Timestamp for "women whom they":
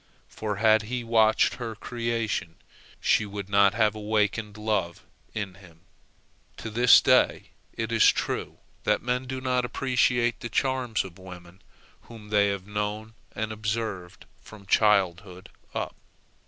11.19-12.47